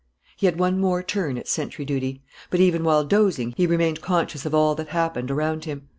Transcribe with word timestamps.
He 0.35 0.47
had 0.47 0.57
one 0.57 0.79
more 0.79 1.03
turn 1.03 1.37
at 1.37 1.47
sentry 1.47 1.85
duty. 1.85 2.23
But, 2.49 2.59
even 2.59 2.83
while 2.83 3.03
dozing, 3.03 3.53
he 3.55 3.67
remained 3.67 4.01
conscious 4.01 4.47
of 4.47 4.55
all 4.55 4.73
that 4.73 4.87
happened 4.87 5.29
around 5.29 5.65
him. 5.65 5.89